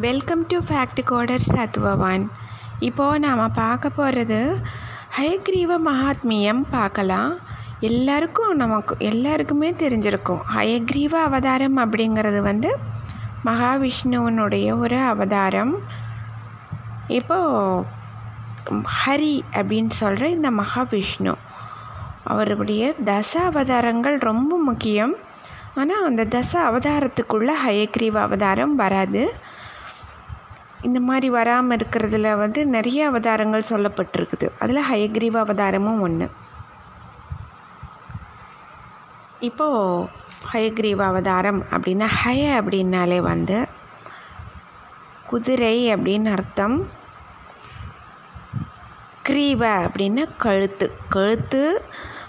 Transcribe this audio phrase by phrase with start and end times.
[0.00, 2.22] Welcome to Fact Coder Sathvavan
[2.78, 4.38] இப்போது நாம் பார்க்க போகிறது
[5.16, 7.32] ஹயக்ரீவ மகாத்மியம் பார்க்கலாம்
[7.80, 10.40] எல்லாருக்கும் நமக்கு எல்லாருக்குமே தெரிஞ்சிருக்கும்.
[10.56, 12.76] ஹயக்ரீவ அவதாரம் அப்படிங்கிறது வந்து
[13.44, 15.74] மகாவிஷ்ணுவனுடைய ஒரு அவதாரம்.
[17.08, 17.84] இப்போது
[19.04, 21.34] ஹரி அப்படின்னு சொல்கிற இந்த மகாவிஷ்ணு
[22.24, 25.14] அவருடைய தச அவதாரங்கள் ரொம்ப முக்கியம்.
[25.74, 29.34] ஆனால் அந்த தச அவதாரத்துக்குள்ளே ஹயக்ரீவ அவதாரம் வராது.
[30.82, 34.48] இந்த மாதிரி வராமல் இருக்கிறதுல வந்து நிறைய அவதாரங்கள் சொல்லப்பட்டிருக்குது.
[34.58, 36.30] அதில் ஹயக்ரீவ அவதாரமும் ஒன்று
[39.40, 40.08] இப்போது
[40.52, 43.66] ஹயக்ரீவ அவதாரம் அப்படின்னா ஹய அப்படின்னாலே வந்து
[45.26, 46.88] குதிரை அப்படின்னு அர்த்தம்.
[49.22, 50.92] கிரீவ அப்படின்னா கழுத்து.
[51.08, 51.82] கழுத்து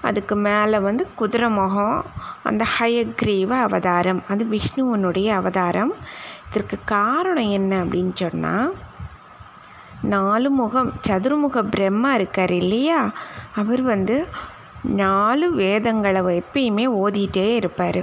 [0.00, 2.04] அதுக்கு மேலே வந்து குதிரை முகம்.
[2.42, 4.22] அந்த ஹயக்ரீவ அவதாரம்.
[4.28, 5.94] அது விஷ்ணுவனுடைய அவதாரம்.
[6.50, 8.74] இதற்கு காரணம் என்ன அப்படின்னு சொன்னால்
[10.02, 13.10] நாலு முகம் சதுர்முக பிரம்மா இருக்கார் இல்லையா?
[13.56, 14.28] அவர் வந்து
[14.82, 18.02] நாலு வேதங்களை எப்பயுமே ஓதிட்டே இருப்பார்.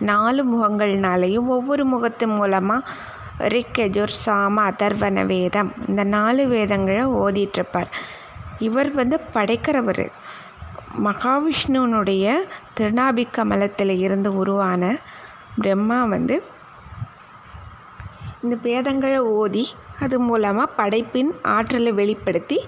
[0.00, 2.88] நாலு முகங்கள்னாலையும் ஒவ்வொரு முகத்து மூலமாக
[3.38, 7.90] ரிக்கஜுர் சாம அதர்வன வேதம் இந்த நாலு வேதங்களை ஓதிட்டுருப்பார்
[8.58, 10.06] இவர் வந்து படைக்கிறவர்.
[11.04, 12.34] மகாவிஷ்ணுனுடைய
[12.76, 14.98] திருநாபிக்கமலத்தில் இருந்து உருவான
[15.58, 16.42] பிரம்மா வந்து
[18.42, 19.64] இந்த வேதங்களை ஓதி
[20.00, 22.58] அது மூலமாக படைப்பின் ஆற்றலை வெளிப்படுத்தி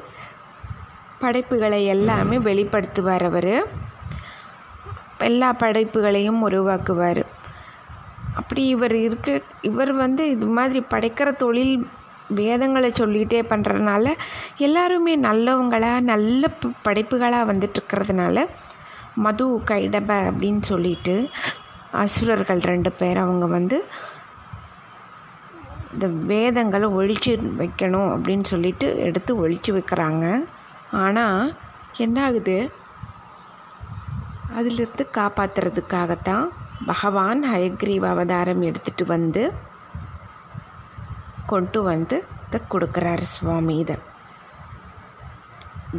[1.18, 3.54] படைப்புகளை எல்லாமே வெளிப்படுத்துவார் அவர்.
[5.18, 7.22] எல்லா படைப்புகளையும் உருவாக்குவார்.
[8.34, 11.74] அப்படி இவர் இருக்க இவர் வந்து இது மாதிரி படைக்கிற தொழில்
[12.34, 14.06] வேதங்களை சொல்லிகிட்டே பண்ணுறதுனால
[14.56, 16.48] எல்லாருமே நல்லவங்களாக நல்ல
[16.82, 18.46] படைப்புகளாக வந்துட்டுருக்கிறதுனால
[19.14, 21.28] மது கைடப அப்படின்னு சொல்லிட்டு
[21.90, 23.78] அசுரர்கள் ரெண்டு பேர் அவங்க வந்து
[25.92, 30.44] இந்த வேதங்களை ஒழிச்சு வைக்கணும் அப்படின்னு சொல்லிட்டு எடுத்து ஒழிச்சு வைக்கிறாங்க.
[30.90, 31.56] ஆனால்
[31.96, 32.56] என்ன ஆகுது
[34.56, 36.46] அதிலிருந்து காப்பாற்றுறதுக்காகத்தான்
[36.86, 39.52] பகவான் ஹயக்ரீவ் அவதாரம் எடுத்துகிட்டு வந்து
[41.46, 42.16] கொண்டு வந்து
[42.46, 43.96] இதை கொடுக்குறாரு சுவாமி இதை.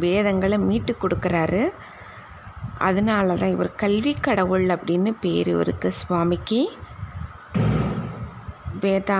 [0.04, 1.62] வேதங்களை மீட்டு கொடுக்குறாரு.
[2.78, 6.60] அதனால தான் இவர் கல்வி கடவுள் அப்படின்னு பேர் இவருக்கு சுவாமிக்கு.
[8.80, 9.18] வேதா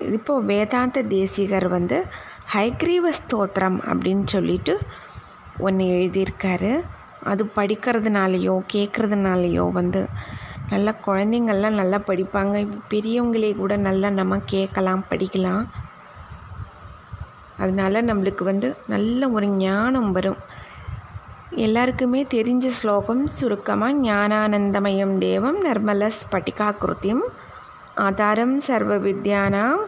[0.00, 2.06] இப்போது வேதாந்த தேசிகர் வந்து
[2.54, 4.78] ஹைக்ரீவ ஸ்தோத்திரம் அப்படின்னு சொல்லிட்டு
[5.58, 6.82] ஒன்று எழுதியிருக்காரு.
[7.22, 10.06] அது படிக்கிறதுனாலையோ கேட்குறதுனாலையோ வந்து
[10.70, 12.68] நல்லா குழந்தைங்கள்லாம் நல்லா படிப்பாங்க.
[12.88, 15.64] பெரியவங்களே கூட நல்லா நம்ம கேட்கலாம் படிக்கலாம்.
[17.58, 20.36] அதனால நம்மளுக்கு வந்து நல்ல ஒரு ஞானம் வரும்.
[21.50, 27.22] எல்லாருக்குமே தெரிஞ்ச ஸ்லோகம் சுருக்கமாக ஞானானந்தமயம் தேவம் நர்மல ஸ்பட்டிகாக்கிருத்தியம்
[27.94, 29.82] ஆதாரம் சர்வ வித்யானாம்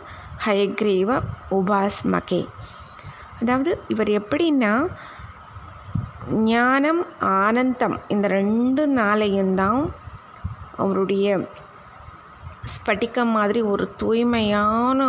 [0.44, 2.48] ஹயக்ரீவ உபாஸ்மகே.
[3.40, 4.88] அதாவது இவர் எப்படின்னா
[6.44, 9.92] ஞானம் ஆனந்தம் இந்த ரெண்டு நாளையும் தான்
[10.76, 11.46] அவருடைய
[12.74, 15.08] ஸ்பட்டிகம் மாதிரி ஒரு தூய்மையான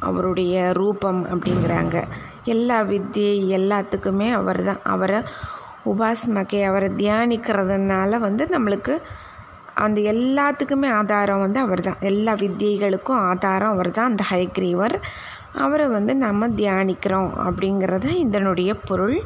[0.00, 1.96] அவருடைய ரூபம் அப்படிங்கிறாங்க.
[2.44, 5.20] எல்லா வித்தியை எல்லாத்துக்குமே அவர் தான் அவரை
[5.86, 9.02] உபாஸ்மகை அவரை தியானிக்கிறதுனால வந்து நம்மளுக்கு
[9.74, 14.96] அந்த எல்லாத்துக்குமே ஆதாரம் வந்து அவர் தான் எல்லா வித்தியைகளுக்கும் ஆதாரம் அவர் தான் அந்த ஹயக்ரீவர்
[15.52, 19.18] அவரை வந்து நம்ம தியானிக்கிறோம் அப்படிங்கிறது இதனுடைய பொருள்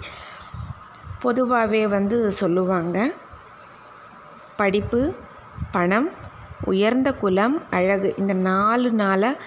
[1.21, 3.15] பொதுவாகவே வந்து சொல்லுவாங்க.
[4.57, 5.15] படிப்பு
[5.71, 6.09] பணம்
[6.65, 8.15] உயர்ந்த குலம் அழகு.
[8.17, 9.41] இந்த நாலு நாளாக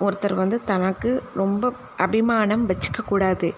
[0.00, 3.50] ஒருத்தர் வந்து தனக்கு ரொம்ப அபிமானம் வச்சுக்கக்கூடாது.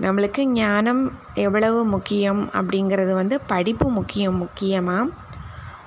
[0.00, 1.02] நம்மளுக்கு ஞானம்
[1.34, 5.10] எவ்வளவு முக்கியம் அப்படிங்கிறது வந்து படிப்பு முக்கியம் முக்கியமாக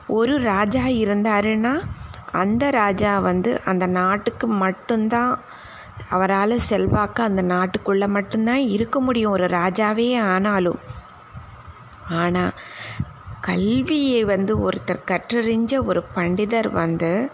[0.07, 1.73] ஒரு ராஜா இருந்தாருன்னா
[2.31, 5.39] அந்த ராஜா வந்து அந்த நாட்டுக்கு மட்டும்தான்
[6.09, 10.79] அவரால் செல்வாக்கு அந்த நாட்டுக்குள்ளே மட்டும்தான் இருக்க முடியும் ஒரு ராஜாவே ஆனாலும்.
[12.09, 12.53] ஆனால்
[13.41, 17.31] கல்வியை வந்து ஒருத்தர் கற்றறிஞ்ச ஒரு பண்டிதர் வந்து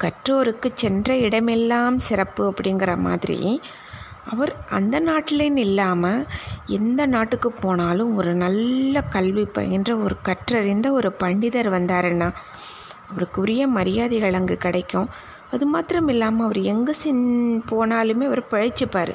[0.00, 3.60] கற்றோருக்கு சென்ற இடமெல்லாம் சிறப்பு அப்படிங்கிற மாதிரி
[4.32, 6.26] அவர் அந்த நாட்டிலேன்னு இல்லாமல்
[6.66, 12.28] எந்த நாட்டுக்கு போனாலும் ஒரு நல்ல கல்வி பயின்ற ஒரு கற்றறிந்த ஒரு பண்டிதர் வந்தாருன்னா
[13.10, 15.08] அவருக்குரிய மரியாதைகள் அங்கே கிடைக்கும்.
[15.52, 17.24] அது மாத்திரம் இல்லாமல் அவர் எங்கே சென்
[17.70, 19.12] போனாலுமே அவர் பழிச்சுப்பார்.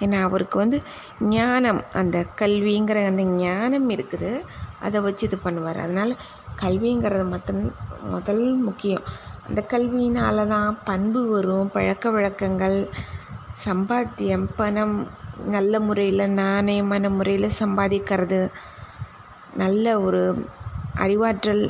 [0.00, 0.82] ஏன்னா அவருக்கு வந்து
[1.20, 4.30] ஞானம் அந்த கல்விங்கிற அந்த ஞானம் இருக்குது.
[4.80, 5.78] அதை வச்சு இது பண்ணுவார்.
[5.78, 6.14] அதனால்
[6.62, 7.62] கல்விங்கிறது மட்டும்
[8.14, 9.04] முதல் முக்கியம்.
[9.48, 12.78] அந்த கல்வியினால தான் பண்பு வரும் பழக்க வழக்கங்கள்
[13.66, 14.96] சம்பாத்தியம் பணம்
[15.46, 18.40] நல்ல முறையில் நாணயமான முறையில் சம்பாதிக்கிறது
[19.56, 20.22] நல்ல ஒரு
[20.94, 21.64] அறிவாற்றல்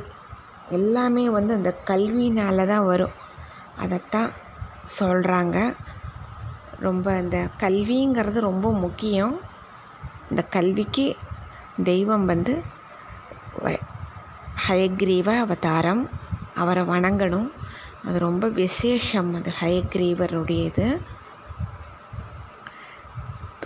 [0.71, 3.15] எல்லாமே வந்து அந்த கல்வினால் தான் வரும்.
[3.77, 4.31] அதைத்தான்
[5.01, 5.57] சொல்கிறாங்க
[6.81, 9.35] ரொம்ப இந்த கல்விங்கிறது ரொம்ப முக்கியம்.
[10.31, 11.07] இந்த கல்விக்கு
[11.85, 12.55] தெய்வம் வந்து
[14.69, 16.09] ஹயக்ரீவ அவதாரம்.
[16.55, 17.51] அவரை வணங்கணும்.
[18.07, 19.31] அது ரொம்ப விசேஷம்.
[19.35, 20.87] அது ஹயக்ரீவருடையது.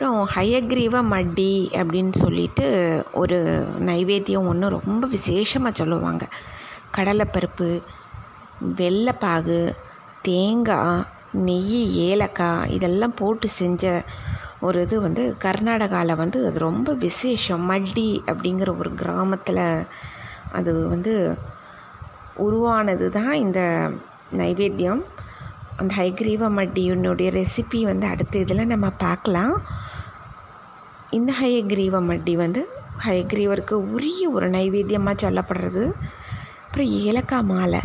[0.03, 2.67] அப்புறம் ஹயக்ரீவ மட்டி அப்படின்னு சொல்லிட்டு
[3.13, 3.39] ஒரு
[3.89, 6.25] நைவேத்தியம் ஒன்று ரொம்ப விசேஷமாக சொல்லுவாங்க.
[6.97, 7.69] கடலைப்பருப்பு
[8.79, 9.59] வெள்ளைப்பாகு
[10.29, 11.05] தேங்காய்
[11.49, 13.93] நெய் ஏலக்காய் இதெல்லாம் போட்டு செஞ்ச
[14.61, 17.67] ஒரு இது வந்து கர்நாடகாவில் வந்து அது ரொம்ப விசேஷம்.
[17.73, 19.65] மல்டி அப்படிங்கிற ஒரு கிராமத்தில்
[20.61, 21.15] அது வந்து
[22.47, 23.61] உருவானது தான் இந்த
[24.43, 25.05] நைவேத்தியம்.
[25.81, 29.55] அந்த ஹைக்ரீவ மட்டியினுடைய ரெசிபி வந்து அடுத்த இதில் நம்ம பார்க்கலாம்.
[31.19, 32.63] இந்த ஹயக்ரீவ மட்டி வந்து
[33.07, 35.85] ஹயக்ரீவருக்கு உரிய ஒரு நைவேத்தியமாக சொல்லப்படுறது.
[36.65, 37.81] அப்புறம் ஏலக்காய் மாலை.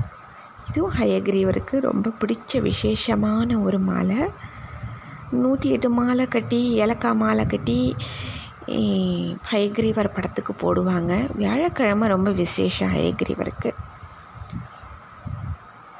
[0.70, 4.20] இதுவும் ஹயக்ரீவருக்கு ரொம்ப பிடிச்ச விசேஷமான ஒரு மாலை.
[5.42, 7.80] நூற்றி எட்டு மாலை கட்டி ஏலக்காய் மாலை கட்டி
[9.52, 11.14] ஹயக்ரீவர் படத்துக்கு போடுவாங்க.
[11.40, 13.72] வியாழக்கிழமை ரொம்ப விசேஷம் ஹயக்ரீவருக்கு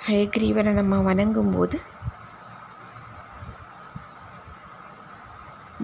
[0.08, 1.78] ஹயக்ரீவனை நம்ம வணங்கும்போது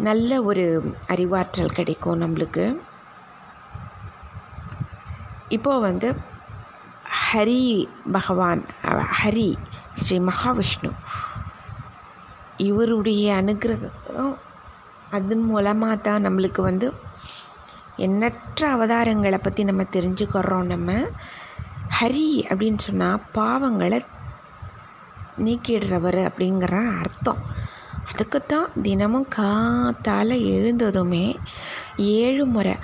[0.08, 0.64] நல்ல ஒரு
[1.14, 2.66] அறிவாற்றல் கிடைக்கும் நம்மளுக்கு.
[5.58, 6.10] இப்போ வந்து
[7.24, 7.64] ஹரி
[8.18, 8.62] பகவான்
[9.22, 9.50] ஹரி
[10.04, 10.92] ஸ்ரீ மகாவிஷ்ணு
[12.70, 14.34] இவருடைய அனுகிரகம்
[15.20, 16.90] அதன் மூலமாக தான் நம்மளுக்கு வந்து
[18.08, 20.92] எண்ணற்ற அவதாரங்களை பற்றி நம்ம தெரிஞ்சுக்கிறோம் நம்ம.
[22.02, 24.00] ஹரி அப்படின்னு சொன்னால் பாவங்களை
[25.46, 27.42] நீக்கிடுறவர் அப்படிங்கிற அர்த்தம்.
[28.12, 31.26] அதுக்குத்தான் தினமும் காத்தால் எழுந்ததுமே
[31.98, 32.76] ஏழு முறை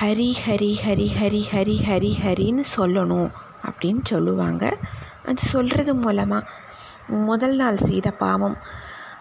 [0.00, 3.30] ஹரி ஹரி ஹரி ஹரி ஹரி ஹரி ஹரின்னு சொல்லணும்
[3.68, 4.64] அப்படின்னு சொல்லுவாங்க.
[5.26, 6.48] அது சொல்கிறது மூலமாக
[7.08, 8.56] முதல் நாள் செய்த பாவம்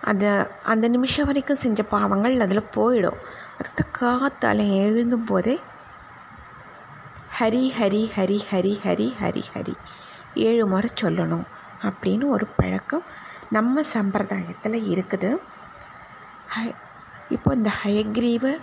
[0.01, 0.25] அந்த
[0.63, 3.19] அந்த நிமிஷம் வரைக்கும் செஞ்ச பாவங்கள் அதில் போயிடும்.
[3.57, 5.59] அதுக்கு காத்தால் எழுந்தும் போதே
[7.39, 9.73] ஹரி ஹரி ஹரி ஹரி ஹரி ஹரி ஹரி.
[10.35, 11.43] ஏழு முறை சொல்லணும்
[11.81, 13.03] அப்படின்னு ஒரு பழக்கம்
[13.49, 15.37] நம்ம சம்பிரதாயத்தில் இருக்குது.
[16.47, 16.75] ஹ-
[17.29, 18.57] இப்போ இந்த ஹயக்ரீவ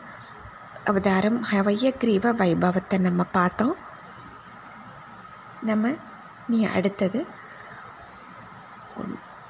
[0.84, 3.76] அவதாரம் ஹயக்ரீவ வைபவத்தை நம்ம பார்த்தோம்.
[5.62, 5.92] நம்ம
[6.48, 7.26] நீ அடுத்தது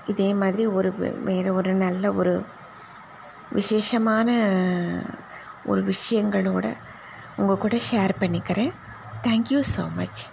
[0.06, 0.92] இதே மாதிரி ஒரு
[1.24, 2.44] வேறு ஒரு நல்ல ஒரு
[3.50, 4.30] விசேஷமான
[5.64, 6.76] ஒரு விஷயங்களோட
[7.36, 8.72] உங்கள் கூட ஷேர் பண்ணிக்கிறேன்.
[9.22, 10.28] Thank you so much.